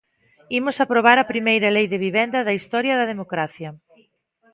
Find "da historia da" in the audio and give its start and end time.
2.47-3.09